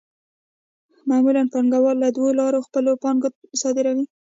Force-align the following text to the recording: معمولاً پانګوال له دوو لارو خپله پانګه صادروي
معمولاً 1.09 1.41
پانګوال 1.53 1.97
له 2.03 2.09
دوو 2.15 2.37
لارو 2.39 2.65
خپله 2.67 2.91
پانګه 3.03 3.29
صادروي 3.61 4.05